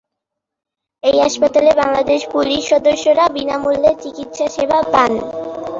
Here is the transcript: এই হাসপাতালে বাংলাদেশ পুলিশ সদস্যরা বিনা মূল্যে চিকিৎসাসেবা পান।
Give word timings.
এই 1.03 1.17
হাসপাতালে 1.19 1.71
বাংলাদেশ 1.75 2.21
পুলিশ 2.31 2.61
সদস্যরা 2.69 3.25
বিনা 3.35 3.55
মূল্যে 3.57 3.91
চিকিৎসাসেবা 4.03 4.79
পান। 4.93 5.11